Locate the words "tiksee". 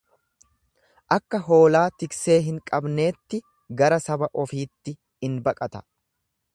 2.03-2.39